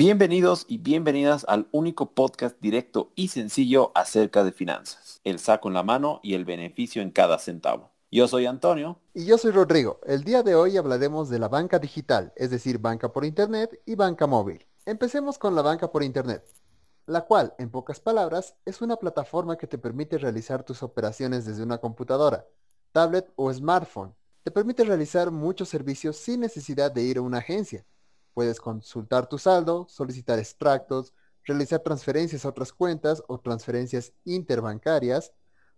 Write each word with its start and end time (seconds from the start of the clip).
Bienvenidos 0.00 0.64
y 0.66 0.78
bienvenidas 0.78 1.44
al 1.46 1.68
único 1.72 2.12
podcast 2.12 2.58
directo 2.58 3.12
y 3.16 3.28
sencillo 3.28 3.92
acerca 3.94 4.42
de 4.44 4.50
finanzas. 4.50 5.20
El 5.24 5.38
saco 5.38 5.68
en 5.68 5.74
la 5.74 5.82
mano 5.82 6.20
y 6.22 6.32
el 6.32 6.46
beneficio 6.46 7.02
en 7.02 7.10
cada 7.10 7.38
centavo. 7.38 7.90
Yo 8.10 8.26
soy 8.26 8.46
Antonio. 8.46 8.98
Y 9.12 9.26
yo 9.26 9.36
soy 9.36 9.50
Rodrigo. 9.50 10.00
El 10.06 10.24
día 10.24 10.42
de 10.42 10.54
hoy 10.54 10.78
hablaremos 10.78 11.28
de 11.28 11.38
la 11.38 11.48
banca 11.48 11.78
digital, 11.78 12.32
es 12.36 12.48
decir, 12.48 12.78
banca 12.78 13.12
por 13.12 13.26
Internet 13.26 13.78
y 13.84 13.94
banca 13.94 14.26
móvil. 14.26 14.64
Empecemos 14.86 15.36
con 15.36 15.54
la 15.54 15.60
banca 15.60 15.92
por 15.92 16.02
Internet, 16.02 16.46
la 17.04 17.26
cual, 17.26 17.52
en 17.58 17.68
pocas 17.68 18.00
palabras, 18.00 18.54
es 18.64 18.80
una 18.80 18.96
plataforma 18.96 19.58
que 19.58 19.66
te 19.66 19.76
permite 19.76 20.16
realizar 20.16 20.62
tus 20.62 20.82
operaciones 20.82 21.44
desde 21.44 21.62
una 21.62 21.76
computadora, 21.76 22.46
tablet 22.92 23.30
o 23.36 23.52
smartphone. 23.52 24.14
Te 24.44 24.50
permite 24.50 24.82
realizar 24.82 25.30
muchos 25.30 25.68
servicios 25.68 26.16
sin 26.16 26.40
necesidad 26.40 26.90
de 26.90 27.02
ir 27.02 27.18
a 27.18 27.20
una 27.20 27.36
agencia. 27.36 27.84
Puedes 28.40 28.58
consultar 28.58 29.28
tu 29.28 29.36
saldo, 29.36 29.86
solicitar 29.86 30.38
extractos, 30.38 31.12
realizar 31.44 31.80
transferencias 31.80 32.46
a 32.46 32.48
otras 32.48 32.72
cuentas 32.72 33.22
o 33.28 33.38
transferencias 33.38 34.14
interbancarias, 34.24 35.34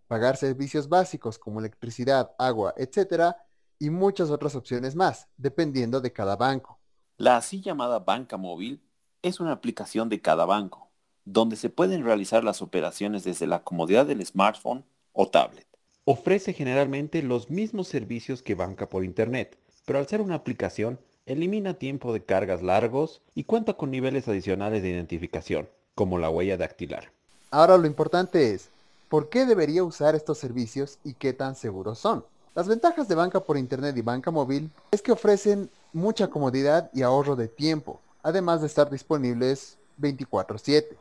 pagar 0.06 0.36
servicios 0.36 0.88
básicos 0.88 1.40
como 1.40 1.58
electricidad, 1.58 2.30
agua, 2.38 2.72
etc. 2.76 3.34
y 3.80 3.90
muchas 3.90 4.30
otras 4.30 4.54
opciones 4.54 4.94
más, 4.94 5.26
dependiendo 5.36 6.00
de 6.00 6.12
cada 6.12 6.36
banco. 6.36 6.78
La 7.16 7.36
así 7.36 7.60
llamada 7.60 7.98
banca 7.98 8.36
móvil 8.36 8.80
es 9.22 9.40
una 9.40 9.50
aplicación 9.50 10.08
de 10.08 10.20
cada 10.20 10.44
banco, 10.44 10.92
donde 11.24 11.56
se 11.56 11.68
pueden 11.68 12.04
realizar 12.04 12.44
las 12.44 12.62
operaciones 12.62 13.24
desde 13.24 13.48
la 13.48 13.64
comodidad 13.64 14.06
del 14.06 14.24
smartphone 14.24 14.84
o 15.10 15.26
tablet. 15.26 15.66
Ofrece 16.04 16.52
generalmente 16.52 17.22
los 17.22 17.50
mismos 17.50 17.88
servicios 17.88 18.40
que 18.40 18.54
banca 18.54 18.88
por 18.88 19.04
Internet, 19.04 19.58
pero 19.84 19.98
al 19.98 20.06
ser 20.06 20.20
una 20.20 20.36
aplicación, 20.36 21.00
elimina 21.26 21.74
tiempo 21.74 22.12
de 22.12 22.22
cargas 22.22 22.62
largos 22.62 23.20
y 23.34 23.44
cuenta 23.44 23.74
con 23.74 23.91
niveles 23.91 24.27
adicionales 24.28 24.83
de 24.83 24.91
identificación, 24.91 25.69
como 25.94 26.19
la 26.19 26.30
huella 26.30 26.56
dactilar. 26.56 27.12
Ahora 27.50 27.78
lo 27.78 27.86
importante 27.86 28.55
es, 28.55 28.69
¿por 29.08 29.28
qué 29.28 29.47
debería 29.47 29.84
usar 29.84 30.14
estos 30.14 30.38
servicios 30.38 30.98
y 31.05 31.14
qué 31.14 31.32
tan 31.32 31.55
seguros 31.55 31.98
son? 31.98 32.24
Las 32.55 32.69
ventajas 32.69 33.08
de 33.08 33.14
banca 33.14 33.41
por 33.41 33.56
Internet 33.56 33.97
y 33.97 34.02
banca 34.02 34.30
móvil 34.30 34.70
es 34.91 35.00
que 35.00 35.12
ofrecen 35.12 35.70
mucha 35.92 36.28
comodidad 36.28 36.91
y 36.92 37.02
ahorro 37.02 37.36
de 37.36 37.48
tiempo, 37.48 38.00
además 38.22 38.60
de 38.60 38.66
estar 38.66 38.91
disponibles 38.91 39.78
24/7. 39.98 40.97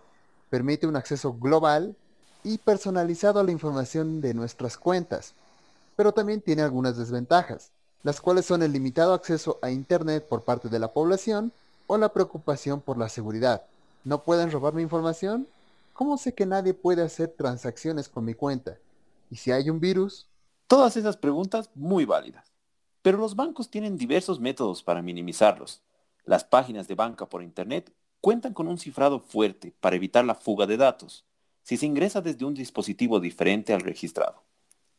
Permite 0.49 0.87
un 0.87 0.95
acceso 0.95 1.33
global 1.33 1.95
y 2.43 2.57
personalizado 2.57 3.39
a 3.39 3.43
la 3.43 3.51
información 3.51 4.21
de 4.21 4.33
nuestras 4.33 4.77
cuentas, 4.77 5.33
pero 5.95 6.13
también 6.13 6.41
tiene 6.41 6.61
algunas 6.61 6.97
desventajas, 6.97 7.71
las 8.03 8.21
cuales 8.21 8.45
son 8.45 8.63
el 8.63 8.71
limitado 8.71 9.13
acceso 9.13 9.59
a 9.61 9.71
Internet 9.71 10.27
por 10.27 10.43
parte 10.43 10.69
de 10.69 10.79
la 10.79 10.91
población 10.91 11.51
o 11.87 11.97
la 11.97 12.13
preocupación 12.13 12.81
por 12.81 12.97
la 12.97 13.09
seguridad. 13.09 13.63
¿No 14.03 14.23
pueden 14.23 14.51
robar 14.51 14.73
mi 14.73 14.81
información? 14.81 15.47
¿Cómo 15.93 16.17
sé 16.17 16.33
que 16.33 16.45
nadie 16.45 16.73
puede 16.73 17.03
hacer 17.03 17.29
transacciones 17.29 18.09
con 18.09 18.25
mi 18.25 18.33
cuenta? 18.33 18.77
¿Y 19.29 19.35
si 19.35 19.51
hay 19.51 19.69
un 19.69 19.79
virus? 19.79 20.27
Todas 20.67 20.97
esas 20.97 21.17
preguntas 21.17 21.69
muy 21.75 22.05
válidas. 22.05 22.51
Pero 23.01 23.17
los 23.17 23.35
bancos 23.35 23.69
tienen 23.69 23.97
diversos 23.97 24.39
métodos 24.39 24.83
para 24.83 25.01
minimizarlos. 25.01 25.81
Las 26.25 26.43
páginas 26.43 26.87
de 26.87 26.95
banca 26.95 27.27
por 27.27 27.43
Internet 27.43 27.91
cuentan 28.19 28.53
con 28.53 28.67
un 28.67 28.77
cifrado 28.77 29.19
fuerte 29.19 29.73
para 29.79 29.95
evitar 29.95 30.23
la 30.25 30.35
fuga 30.35 30.65
de 30.67 30.77
datos 30.77 31.25
si 31.63 31.77
se 31.77 31.85
ingresa 31.85 32.21
desde 32.21 32.45
un 32.45 32.53
dispositivo 32.53 33.19
diferente 33.19 33.73
al 33.73 33.81
registrado. 33.81 34.43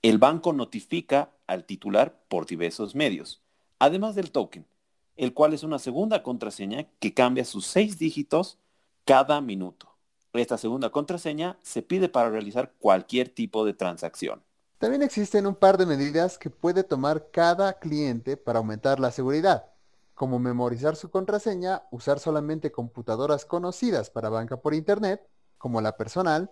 El 0.02 0.18
banco 0.18 0.52
notifica 0.52 1.30
al 1.46 1.64
titular 1.64 2.24
por 2.26 2.44
diversos 2.44 2.96
medios, 2.96 3.40
además 3.78 4.16
del 4.16 4.32
token, 4.32 4.66
el 5.14 5.32
cual 5.32 5.54
es 5.54 5.62
una 5.62 5.78
segunda 5.78 6.24
contraseña 6.24 6.88
que 6.98 7.14
cambia 7.14 7.44
sus 7.44 7.66
seis 7.66 8.00
dígitos 8.00 8.58
cada 9.04 9.40
minuto. 9.40 9.94
Esta 10.32 10.58
segunda 10.58 10.90
contraseña 10.90 11.56
se 11.62 11.82
pide 11.82 12.08
para 12.08 12.30
realizar 12.30 12.72
cualquier 12.80 13.28
tipo 13.28 13.64
de 13.64 13.74
transacción. 13.74 14.42
También 14.78 15.02
existen 15.02 15.46
un 15.46 15.54
par 15.54 15.78
de 15.78 15.86
medidas 15.86 16.36
que 16.36 16.50
puede 16.50 16.82
tomar 16.82 17.30
cada 17.30 17.74
cliente 17.74 18.36
para 18.36 18.58
aumentar 18.58 18.98
la 18.98 19.12
seguridad, 19.12 19.66
como 20.14 20.40
memorizar 20.40 20.96
su 20.96 21.10
contraseña, 21.10 21.84
usar 21.92 22.18
solamente 22.18 22.72
computadoras 22.72 23.44
conocidas 23.44 24.10
para 24.10 24.30
banca 24.30 24.56
por 24.56 24.74
Internet, 24.74 25.24
como 25.58 25.80
la 25.80 25.96
personal, 25.96 26.50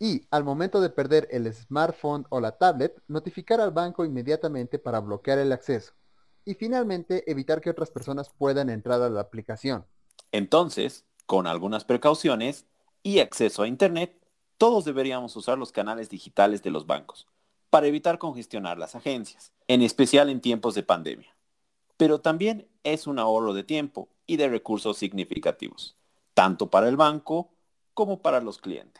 y 0.00 0.26
al 0.30 0.42
momento 0.42 0.80
de 0.80 0.88
perder 0.88 1.28
el 1.30 1.52
smartphone 1.52 2.26
o 2.30 2.40
la 2.40 2.56
tablet, 2.56 3.00
notificar 3.06 3.60
al 3.60 3.70
banco 3.70 4.04
inmediatamente 4.04 4.78
para 4.78 4.98
bloquear 4.98 5.38
el 5.38 5.52
acceso. 5.52 5.92
Y 6.46 6.54
finalmente, 6.54 7.30
evitar 7.30 7.60
que 7.60 7.68
otras 7.68 7.90
personas 7.90 8.30
puedan 8.30 8.70
entrar 8.70 9.02
a 9.02 9.10
la 9.10 9.20
aplicación. 9.20 9.84
Entonces, 10.32 11.04
con 11.26 11.46
algunas 11.46 11.84
precauciones 11.84 12.64
y 13.02 13.18
acceso 13.18 13.62
a 13.62 13.68
Internet, 13.68 14.16
todos 14.56 14.86
deberíamos 14.86 15.36
usar 15.36 15.58
los 15.58 15.70
canales 15.70 16.08
digitales 16.08 16.62
de 16.62 16.70
los 16.70 16.86
bancos 16.86 17.28
para 17.68 17.86
evitar 17.86 18.18
congestionar 18.18 18.78
las 18.78 18.94
agencias, 18.94 19.52
en 19.68 19.82
especial 19.82 20.30
en 20.30 20.40
tiempos 20.40 20.74
de 20.74 20.82
pandemia. 20.82 21.36
Pero 21.98 22.20
también 22.20 22.66
es 22.84 23.06
un 23.06 23.18
ahorro 23.18 23.52
de 23.52 23.64
tiempo 23.64 24.08
y 24.26 24.38
de 24.38 24.48
recursos 24.48 24.96
significativos, 24.96 25.94
tanto 26.32 26.70
para 26.70 26.88
el 26.88 26.96
banco 26.96 27.50
como 27.94 28.22
para 28.22 28.40
los 28.40 28.58
clientes. 28.58 28.99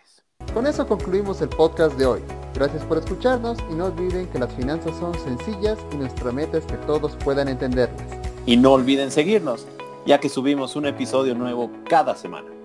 Con 0.55 0.67
eso 0.67 0.85
concluimos 0.87 1.41
el 1.43 1.49
podcast 1.49 1.97
de 1.97 2.07
hoy. 2.07 2.21
Gracias 2.55 2.85
por 2.85 2.99
escucharnos 2.99 3.57
y 3.71 3.75
no 3.75 3.87
olviden 3.87 4.27
que 4.29 4.41
las 4.41 4.53
finanzas 4.55 4.97
son 4.99 5.15
sencillas 5.15 5.79
y 5.93 5.97
nuestra 5.97 6.33
meta 6.33 6.59
es 6.59 6.65
que 6.65 6.77
todos 6.79 7.17
puedan 7.23 7.47
entenderlas. 7.47 8.03
Y 8.47 8.57
no 8.57 8.73
olviden 8.73 9.13
seguirnos, 9.13 9.69
ya 10.07 10.19
que 10.19 10.29
subimos 10.29 10.75
un 10.75 10.87
episodio 10.87 11.37
nuevo 11.37 11.71
cada 11.89 12.17
semana. 12.17 12.60